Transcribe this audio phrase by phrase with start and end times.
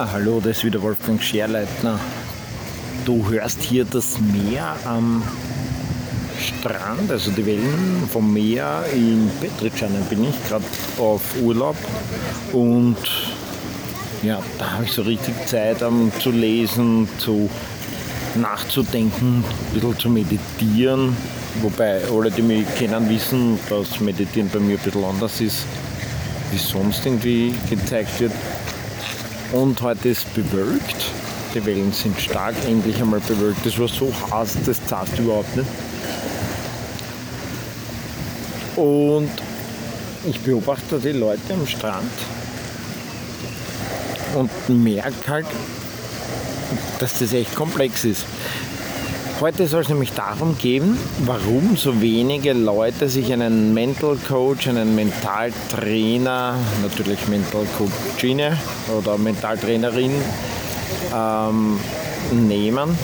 [0.00, 2.00] Ja, hallo, das ist wieder Wolfgang Scherleitner.
[3.04, 5.22] Du hörst hier das Meer am
[6.40, 10.64] Strand, also die Wellen vom Meer in Petritschane bin ich gerade
[10.96, 11.76] auf Urlaub
[12.54, 12.96] und
[14.22, 17.50] ja, da habe ich so richtig Zeit um, zu lesen, zu
[18.36, 21.14] nachzudenken, ein bisschen zu meditieren.
[21.60, 25.66] Wobei alle, die mich kennen, wissen, dass Meditieren bei mir ein bisschen anders ist,
[26.52, 28.32] wie sonst irgendwie gezeigt wird.
[29.52, 31.10] Und heute ist bewölkt.
[31.54, 33.66] Die Wellen sind stark, endlich einmal bewölkt.
[33.66, 35.68] Das war so heiß, das zahlt überhaupt nicht.
[38.76, 39.30] Und
[40.28, 42.12] ich beobachte die Leute am Strand
[44.34, 45.46] und merke halt,
[47.00, 48.24] dass das echt komplex ist.
[49.40, 54.94] Heute soll es nämlich darum gehen, warum so wenige Leute sich einen Mental Coach, einen
[54.94, 58.58] Mentaltrainer, natürlich Mental Coachine
[58.94, 60.12] oder Mentaltrainerin
[61.16, 61.80] ähm,
[62.32, 62.98] nehmen,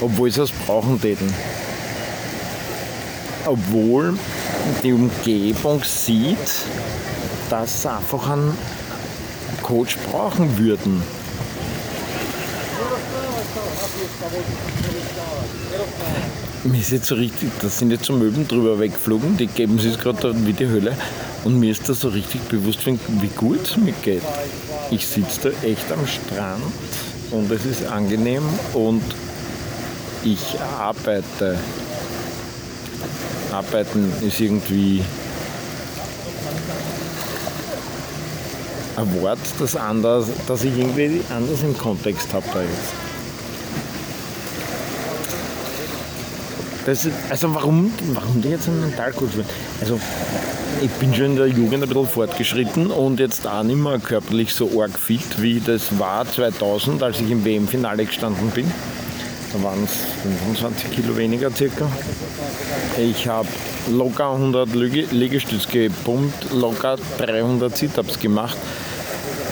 [0.00, 1.32] obwohl sie es brauchen täten.
[3.46, 4.18] Obwohl
[4.82, 6.64] die Umgebung sieht,
[7.48, 8.58] dass sie einfach einen
[9.62, 11.21] Coach brauchen würden.
[16.64, 19.98] Mir ist jetzt so richtig, da sind jetzt so Möben drüber weggeflogen, die geben sich
[19.98, 20.96] gerade wie die Hölle.
[21.44, 24.22] Und mir ist das so richtig bewusst, wie gut es mir geht.
[24.90, 26.62] Ich sitze da echt am Strand
[27.32, 28.44] und es ist angenehm
[28.74, 29.02] und
[30.24, 31.58] ich arbeite.
[33.50, 35.02] Arbeiten ist irgendwie
[38.96, 43.11] ein Wort, das, anders, das ich irgendwie anders im Kontext habe da jetzt.
[46.84, 49.48] Das, also warum, warum die jetzt einen Mentalcoach werden?
[49.80, 50.00] Also
[50.82, 54.52] ich bin schon in der Jugend ein bisschen fortgeschritten und jetzt auch nicht mehr körperlich
[54.52, 58.68] so arg fit, wie das war 2000, als ich im WM-Finale gestanden bin.
[59.52, 61.86] Da waren es 25 Kilo weniger circa.
[62.98, 63.48] Ich habe
[63.90, 64.68] locker 100
[65.12, 68.56] Liegestütze gepumpt, locker 300 Sit-Ups gemacht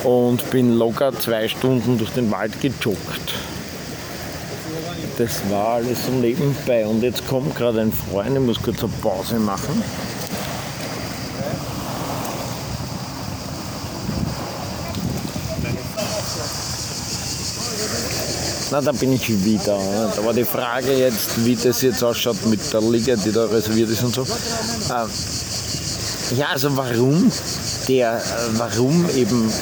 [0.02, 3.34] und bin locker zwei Stunden durch den Wald gejoggt
[5.20, 6.86] das war alles so nebenbei.
[6.86, 9.82] Und jetzt kommt gerade ein Freund, ich muss kurz eine Pause machen.
[18.70, 19.78] Na, da bin ich wieder.
[20.16, 23.90] Da war die Frage jetzt, wie das jetzt ausschaut mit der Liga, die da reserviert
[23.90, 24.22] ist und so.
[24.22, 25.10] Ähm,
[26.38, 27.30] ja, also warum
[27.88, 28.22] der,
[28.52, 29.52] warum eben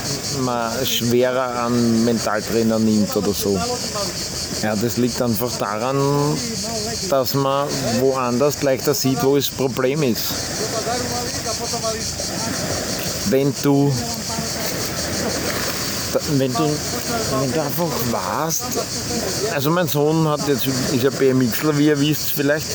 [0.42, 3.58] man schwerer an Mentaltrainer nimmt oder so.
[4.62, 5.96] Ja, das liegt einfach daran,
[7.10, 7.68] dass man
[8.00, 10.32] woanders leichter sieht, wo das Problem ist.
[13.30, 13.92] Wenn du
[16.38, 16.64] wenn du,
[17.40, 18.64] wenn du einfach warst,
[19.52, 22.66] also mein Sohn hat jetzt, ist ja BMXler, wie ihr wisst vielleicht,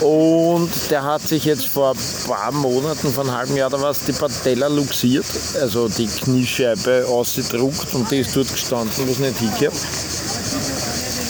[0.00, 4.00] und der hat sich jetzt vor ein paar Monaten, vor einem halben Jahr oder was,
[4.00, 5.26] die Patella luxiert,
[5.60, 9.74] also die Kniescheibe ausgedruckt und die ist dort gestanden, wo es nicht hingehört.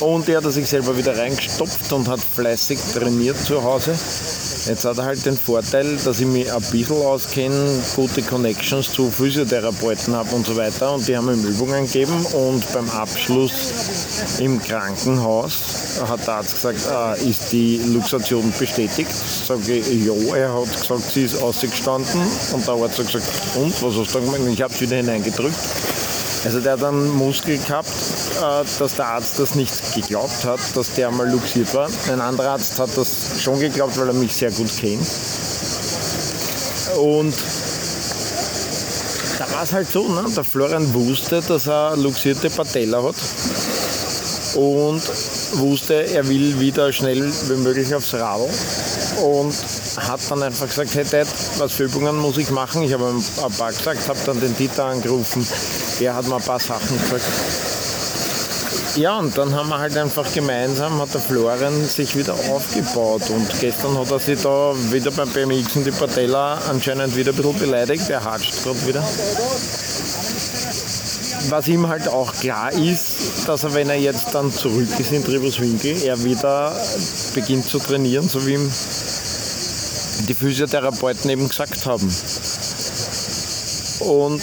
[0.00, 3.92] Und der hat er sich selber wieder reingestopft und hat fleißig trainiert zu Hause.
[4.66, 9.10] Jetzt hat er halt den Vorteil, dass ich mich ein bisschen auskenne, gute Connections zu
[9.10, 10.92] Physiotherapeuten habe und so weiter.
[10.94, 16.78] Und die haben ihm Übungen gegeben und beim Abschluss im Krankenhaus hat der Arzt gesagt,
[17.20, 19.10] äh, ist die Luxation bestätigt?
[19.46, 22.20] Sage ich, ja, er hat gesagt, sie ist ausgestanden.
[22.52, 23.26] Und der Arzt hat gesagt,
[23.56, 24.48] und, was hast du gemeint?
[24.48, 25.54] Ich habe es wieder hineingedrückt.
[26.44, 27.88] Also der hat einen Muskel gehabt,
[28.40, 31.88] dass der Arzt das nicht geglaubt hat, dass der mal luxiert war.
[32.10, 35.06] Ein anderer Arzt hat das schon geglaubt, weil er mich sehr gut kennt.
[36.98, 37.34] Und
[39.38, 40.24] da war es halt so, ne?
[40.34, 43.16] der Florian wusste, dass er luxierte Patella hat
[44.56, 45.02] und
[45.58, 48.48] wusste, er will wieder schnell wie möglich aufs Radl
[49.22, 49.54] und
[49.96, 51.28] hat dann einfach gesagt, hey Dad,
[51.58, 52.82] was für Übungen muss ich machen?
[52.82, 55.46] Ich habe ein paar gesagt, habe dann den Dieter angerufen,
[56.00, 57.22] der hat mir ein paar Sachen gesagt.
[58.96, 63.48] Ja, und dann haben wir halt einfach gemeinsam, hat der Florian sich wieder aufgebaut und
[63.60, 67.58] gestern hat er sich da wieder beim BMX und die Patella anscheinend wieder ein bisschen
[67.58, 69.02] beleidigt, er hatscht gerade wieder.
[71.48, 75.24] Was ihm halt auch klar ist, dass er, wenn er jetzt dann zurück ist in
[75.24, 76.80] Tribuswinkel, er wieder
[77.34, 78.72] beginnt zu trainieren, so wie ihm
[80.28, 82.14] die Physiotherapeuten eben gesagt haben.
[84.00, 84.42] Und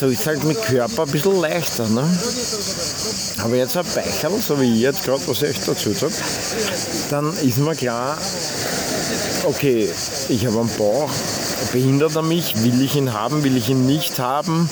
[0.00, 1.86] so ist halt mit Körper ein bisschen leichter.
[1.86, 2.02] Ne?
[3.44, 6.14] Aber jetzt ein Beicherl, so wie ich jetzt gerade, was ich dazu sage,
[7.10, 8.16] dann ist mir klar,
[9.44, 9.90] okay,
[10.30, 11.10] ich habe einen Bauch,
[11.72, 12.54] behindert er mich?
[12.64, 13.44] Will ich ihn haben?
[13.44, 14.70] Will ich ihn nicht haben?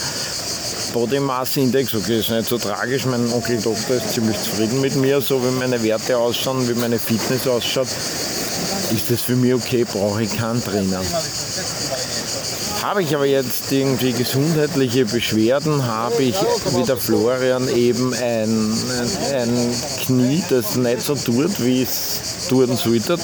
[0.94, 3.04] Body Mass Index, okay, ist nicht so tragisch.
[3.04, 6.98] Mein Onkel Doktor ist ziemlich zufrieden mit mir, so wie meine Werte ausschauen, wie meine
[6.98, 7.88] Fitness ausschaut.
[7.88, 9.84] Ist das für mich okay?
[9.84, 11.02] Brauche ich keinen Trainer.
[12.88, 16.34] Habe ich aber jetzt irgendwie gesundheitliche Beschwerden, habe ich
[16.74, 18.72] wie der Florian eben ein,
[19.30, 23.18] ein Knie, das nicht so tut, wie es tun sollte,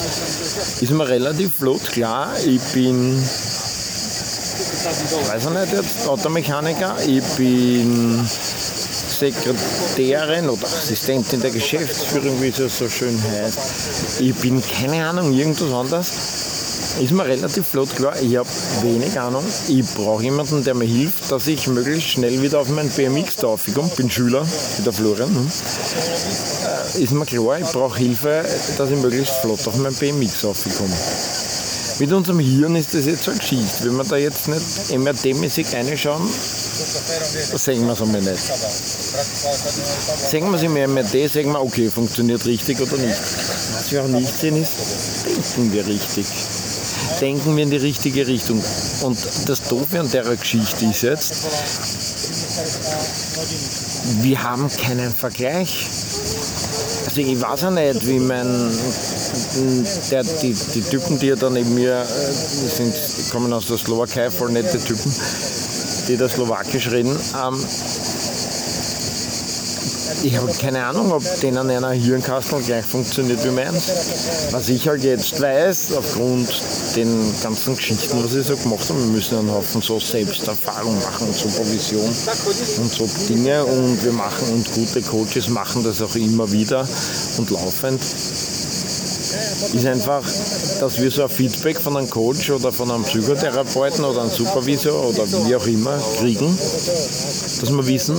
[0.82, 2.34] ist mir relativ flott klar.
[2.44, 3.16] Ich bin
[5.28, 6.96] weiß ich nicht jetzt, Automechaniker.
[7.06, 8.20] Ich bin
[9.18, 14.20] Sekretärin oder Assistentin der Geschäftsführung, wie es so schön heißt.
[14.20, 16.43] Ich bin keine Ahnung, irgendwas anderes.
[17.00, 18.48] Ist mir relativ flott klar, ich habe
[18.82, 19.44] wenig Ahnung.
[19.68, 23.48] Ich brauche jemanden, der mir hilft, dass ich möglichst schnell wieder auf mein BMX da
[23.48, 23.90] aufkomme.
[23.96, 24.46] Bin Schüler,
[24.76, 25.28] wie der Florian.
[25.28, 25.50] Hm.
[27.02, 28.44] Ist mir klar, ich brauche Hilfe,
[28.78, 30.94] dass ich möglichst flott auf mein BMX aufkomme.
[31.98, 33.84] Mit unserem Hirn ist das jetzt so eine Geschichte.
[33.84, 38.38] Wenn wir da jetzt nicht MRT-mäßig reinschauen, sehen wir es einmal nicht.
[40.30, 43.20] Sehen wir es im MRT, sagen wir, okay, funktioniert richtig oder nicht.
[43.74, 44.72] Was wir auch nicht sehen ist,
[45.56, 46.26] denken wir richtig.
[47.24, 48.62] Denken wir in die richtige Richtung.
[49.00, 49.16] Und
[49.46, 51.32] das Doofe an der Geschichte ist jetzt,
[54.20, 55.86] wir haben keinen Vergleich.
[57.06, 58.70] Also ich weiß ja nicht, wie mein
[60.10, 62.94] der, die, die Typen, die ja da neben mir äh, sind,
[63.32, 65.10] kommen aus der Slowakei, voll nette Typen,
[66.06, 67.18] die da Slowakisch reden.
[67.42, 67.58] Ähm,
[70.24, 73.92] ich habe keine Ahnung, ob denen einer Hirnkastel gleich funktioniert wie meins.
[74.52, 76.48] Was ich halt jetzt weiß, aufgrund
[76.96, 81.28] den ganzen Geschichten, was ich so gemacht habe, wir müssen einen Haufen so Selbsterfahrung machen
[81.28, 86.50] und Supervision und so Dinge und wir machen und gute Coaches machen das auch immer
[86.50, 86.88] wieder
[87.38, 88.00] und laufend
[89.72, 90.22] ist einfach,
[90.80, 95.08] dass wir so ein Feedback von einem Coach oder von einem Psychotherapeuten oder einem Supervisor
[95.08, 98.16] oder wie auch immer kriegen, dass wir wissen,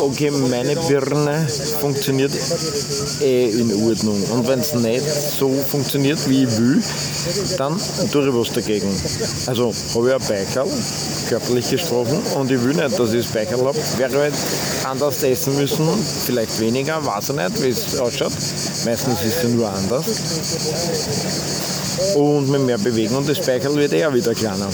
[0.00, 1.46] okay, meine Birne
[1.80, 2.32] funktioniert
[3.20, 4.22] eh in Ordnung.
[4.32, 5.04] Und wenn es nicht
[5.38, 6.82] so funktioniert, wie ich will,
[7.56, 7.78] dann
[8.10, 8.88] tue ich was dagegen.
[9.46, 10.68] Also habe ich ein Beikerl,
[11.28, 13.78] körperlich gesprochen, und ich will nicht, dass ich das Beikerl habe.
[13.98, 14.34] Wäre halt
[14.84, 15.86] anders essen müssen,
[16.26, 18.32] vielleicht weniger, weiß ich nicht, wie es ausschaut.
[18.84, 20.06] Meistens ist es nur anders.
[22.16, 24.68] Und mit mehr bewegen und das Beikerl wird eher wieder kleiner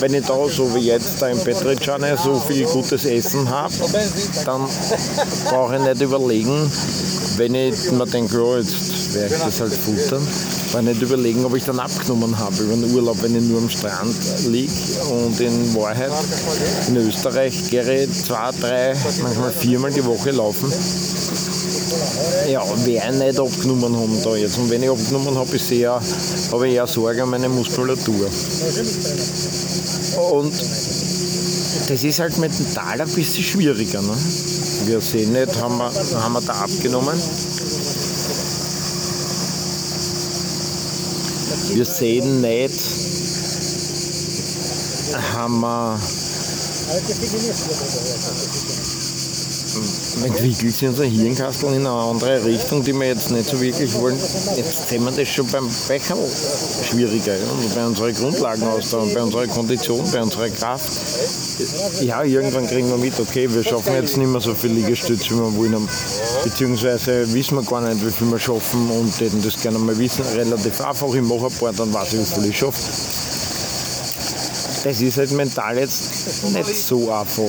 [0.00, 3.74] wenn ich da so wie jetzt da in Petritschane so viel gutes Essen habe,
[4.44, 4.62] dann
[5.48, 6.70] brauche ich nicht überlegen,
[7.36, 10.26] wenn ich mir denke, ja, jetzt werde ich das halt futtern,
[10.72, 13.68] weil nicht überlegen, ob ich dann abgenommen habe über den Urlaub, wenn ich nur am
[13.68, 14.14] Strand
[14.46, 14.72] liege.
[15.10, 16.12] Und in Wahrheit
[16.88, 20.72] in Österreich gehe ich zwei, drei, manchmal viermal die Woche laufen.
[22.48, 24.58] Ja, wer nicht abgenommen haben da jetzt.
[24.58, 26.00] Und wenn ich abgenommen habe, ist eher,
[26.52, 28.28] habe ich eher Sorge um meine Muskulatur.
[30.30, 30.52] Und
[31.88, 34.02] das ist halt mit dem Tal ein bisschen schwieriger.
[34.02, 34.16] Ne?
[34.86, 37.16] Wir sehen nicht, haben wir, haben wir da abgenommen.
[41.72, 42.80] Wir sehen nicht,
[45.32, 46.00] haben wir
[50.24, 54.18] entwickelt sich unser Hirnkastel in eine andere Richtung, die wir jetzt nicht so wirklich wollen.
[54.56, 56.16] Jetzt sehen wir das schon beim Becher
[56.88, 57.34] schwieriger.
[57.34, 57.74] Ja?
[57.74, 60.90] bei unserer Grundlagenausdauer, bei unserer Kondition, bei unserer Kraft.
[62.00, 65.38] Ja, irgendwann kriegen wir mit, okay, wir schaffen jetzt nicht mehr so viel Liegestütze, wie
[65.38, 65.88] wir wollen.
[66.44, 70.24] Beziehungsweise wissen wir gar nicht, wie viel wir schaffen und hätten das gerne mal wissen.
[70.34, 72.80] Relativ einfach, ich mache ein paar, dann weiß ich, wie viel ich schaffe.
[74.82, 77.42] Das ist halt mental jetzt nicht so einfach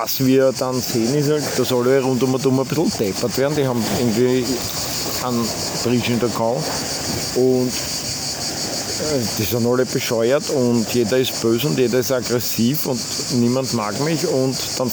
[0.00, 3.56] was wir dann sehen, ist halt, dass alle rund um ein bisschen deppert werden.
[3.56, 4.44] Die haben irgendwie
[5.24, 5.44] einen
[5.82, 6.62] Brisch in der Kau
[7.34, 13.00] und äh, die sind alle bescheuert und jeder ist böse und jeder ist aggressiv und
[13.40, 14.90] niemand mag mich und dann,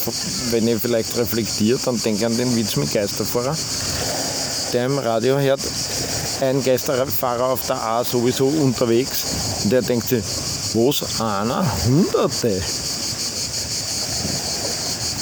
[0.49, 3.55] wenn ihr vielleicht reflektiert, dann denke ich an den Witz mit Geisterfahrer,
[4.73, 5.61] der im Radio hört,
[6.41, 9.23] ein Geisterfahrer auf der A sowieso unterwegs
[9.63, 10.23] und der denkt sich,
[10.73, 11.63] was, einer?
[11.85, 12.59] Hunderte?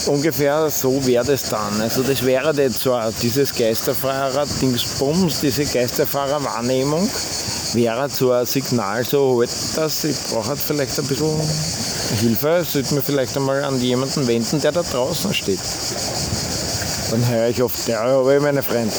[0.07, 1.81] Ungefähr so wäre das dann.
[1.81, 7.09] Also das wäre jetzt so dieses Geisterfahrer-Dingsbums, diese Geisterfahrer-Wahrnehmung
[7.73, 11.39] wäre so ein Signal, so halt das, ich brauche vielleicht ein bisschen
[12.19, 15.59] Hilfe, sollte mir vielleicht einmal an jemanden wenden, der da draußen steht.
[17.11, 18.93] Dann höre ich oft, ja, aber meine Freunde.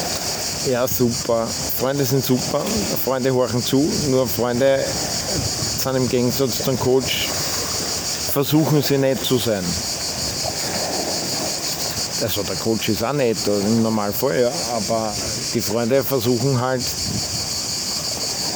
[0.69, 1.47] Ja, super.
[1.79, 2.61] Freunde sind super,
[3.03, 7.29] Freunde horchen zu, nur Freunde sind im Gegensatz zum Coach,
[8.33, 9.63] versuchen sie nicht zu sein.
[12.25, 15.13] Also der Coach ist auch nett im Normalfall, ja, aber
[15.53, 16.81] die Freunde versuchen halt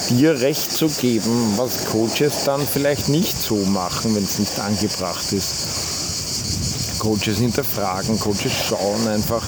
[0.08, 5.32] dir recht zu geben, was Coaches dann vielleicht nicht so machen, wenn es nicht angebracht
[5.32, 6.98] ist.
[6.98, 9.44] Coaches hinterfragen, Coaches schauen einfach,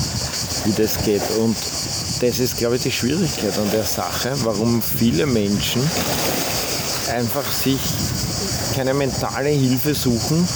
[0.66, 1.22] wie das geht.
[1.40, 1.56] Und
[2.20, 5.82] das ist, glaube ich, die Schwierigkeit an der Sache, warum viele Menschen
[7.12, 7.80] einfach sich
[8.76, 10.46] keine mentale Hilfe suchen,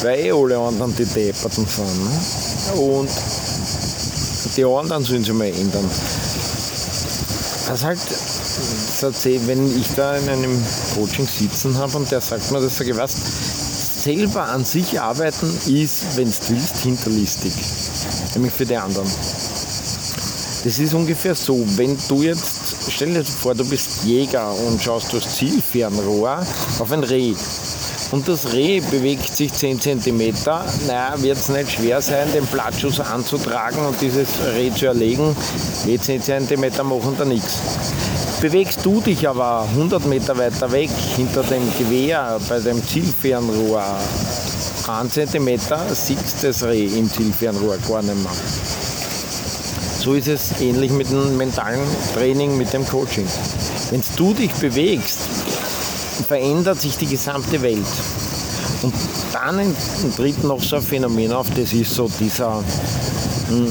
[0.00, 2.04] weil eh alle anderen die Depperten sind.
[2.04, 2.41] Ne?
[2.76, 3.10] Und
[4.56, 5.88] die anderen sollen sie mal ändern.
[7.68, 7.98] Das halt,
[9.46, 10.62] wenn ich da in einem
[10.94, 13.12] Coaching sitzen habe und der sagt mir, das sage ich, was,
[14.02, 17.52] selber an sich arbeiten ist, wenn du willst, hinterlistig.
[18.34, 19.08] Nämlich für die anderen.
[20.64, 25.12] Das ist ungefähr so, wenn du jetzt, stell dir vor, du bist Jäger und schaust
[25.12, 26.44] durchs Zielfernrohr
[26.78, 27.34] auf ein Reh
[28.12, 30.34] und das Reh bewegt sich 10 cm,
[30.86, 35.34] naja, wird es nicht schwer sein, den Blattschuss anzutragen und dieses Reh zu erlegen.
[35.86, 37.58] Je 10 cm machen da nichts.
[38.40, 43.82] Bewegst du dich aber 100 Meter weiter weg, hinter dem Gewehr, bei dem Zielfernrohr,
[44.86, 45.58] 1 cm,
[45.92, 48.32] sitzt das Reh im Zielfernrohr gar nicht mehr.
[50.00, 51.80] So ist es ähnlich mit dem mentalen
[52.14, 53.26] Training, mit dem Coaching.
[53.90, 55.20] Wenn du dich bewegst,
[56.22, 57.86] verändert sich die gesamte Welt.
[58.82, 58.94] Und
[59.32, 59.74] dann
[60.16, 62.62] tritt noch so ein Phänomen auf, das ist so dieser,
[63.48, 63.68] hm,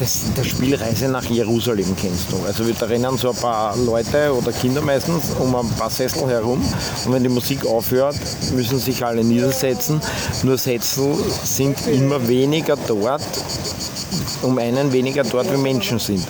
[0.00, 2.36] das, der Spielreise nach Jerusalem kennst du.
[2.46, 6.62] Also da rennen so ein paar Leute oder Kinder meistens um ein paar Sessel herum
[7.04, 8.16] und wenn die Musik aufhört,
[8.54, 10.00] müssen sich alle niedersetzen.
[10.42, 13.22] Nur Sessel sind immer weniger dort,
[14.42, 16.26] um einen weniger dort wie Menschen sind.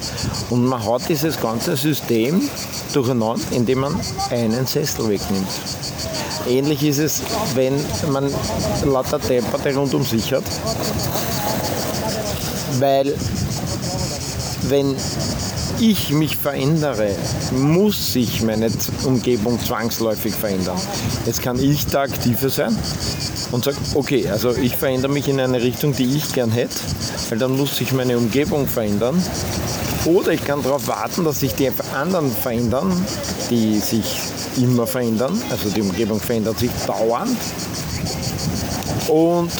[0.50, 2.48] Und man hat dieses ganze System
[2.94, 5.48] durcheinander, indem man einen Sessel wegnimmt.
[6.48, 7.22] Ähnlich ist es,
[7.54, 7.74] wenn
[8.10, 8.30] man
[8.84, 10.44] lauter Depperte rund um sich hat.
[12.78, 13.14] Weil
[14.68, 14.94] wenn
[15.80, 17.14] ich mich verändere,
[17.52, 18.70] muss sich meine
[19.04, 20.78] Umgebung zwangsläufig verändern.
[21.26, 22.76] Jetzt kann ich da aktiver sein
[23.52, 26.74] und sage, okay, also ich verändere mich in eine Richtung, die ich gern hätte,
[27.28, 29.22] weil dann muss sich meine Umgebung verändern.
[30.06, 32.92] Oder ich kann darauf warten, dass sich die anderen verändern,
[33.50, 34.20] die sich
[34.56, 35.40] immer verändern.
[35.50, 37.36] Also die Umgebung verändert sich dauernd.
[39.08, 39.50] Und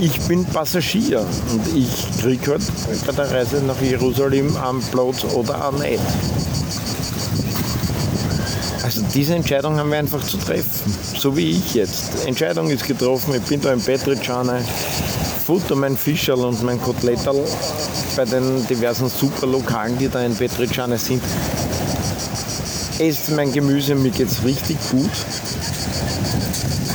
[0.00, 2.62] ich bin Passagier und ich kriege halt
[3.06, 6.00] bei der Reise nach Jerusalem am Platz oder auch nicht.
[8.82, 12.26] Also diese Entscheidung haben wir einfach zu treffen, so wie ich jetzt.
[12.26, 14.64] Entscheidung ist getroffen, ich bin da in Petritschane,
[15.48, 17.42] futter mein Fischerl und mein Koteletterl
[18.16, 21.22] bei den diversen Superlokalen, die da in Petritschane sind.
[22.98, 25.10] Esst mein Gemüse, mir geht es richtig gut.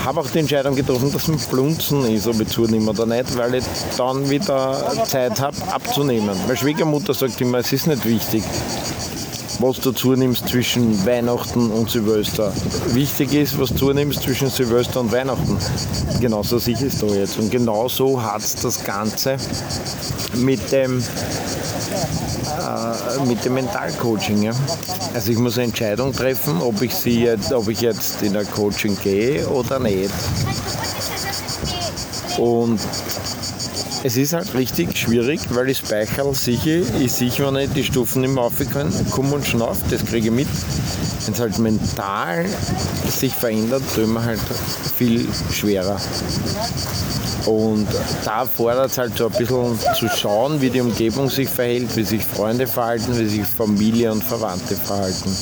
[0.05, 3.55] Habe auch die Entscheidung getroffen, dass mir Blunzen ist, ob ich zunehme oder nicht, weil
[3.55, 3.63] ich
[3.98, 6.38] dann wieder Zeit habe abzunehmen.
[6.45, 8.43] Meine Schwiegermutter sagt immer, es ist nicht wichtig,
[9.63, 12.51] was du zunimmst zwischen Weihnachten und Silvester.
[12.88, 15.58] Wichtig ist, was du zunimmst zwischen Silvester und Weihnachten.
[16.20, 17.39] Genauso ich es da jetzt.
[17.39, 19.38] Und genauso hat es das Ganze
[20.36, 21.00] mit dem,
[22.60, 24.43] äh, mit dem Mentalcoaching.
[24.43, 24.51] Ja.
[25.13, 28.50] Also ich muss eine Entscheidung treffen, ob ich, sie jetzt, ob ich jetzt in ein
[28.51, 30.12] Coaching gehe oder nicht.
[32.38, 32.82] Und
[34.03, 38.33] es ist halt richtig schwierig, weil das Speicherl sicher, ich sicher nicht die Stufen nicht
[38.33, 40.48] mehr raufkommen und schnauft, das kriege ich mit.
[41.25, 42.45] Wenn es halt mental
[43.07, 44.41] sich verändert, tut man halt
[44.98, 46.00] viel schwerer.
[47.45, 47.88] Und
[48.25, 52.03] da fordert es halt so ein bisschen zu schauen, wie die Umgebung sich verhält, wie
[52.03, 55.36] sich Freunde verhalten, wie sich Familie und Verwandte verhalten.